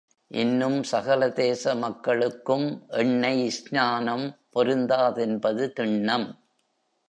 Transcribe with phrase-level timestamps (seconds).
[0.31, 2.87] இன்னும் சகலதேச மக்களுக்கும்
[2.87, 6.27] எண்ணெய் ஸ்நானம் பொருந்தாதென்பதும் திண்ணம்.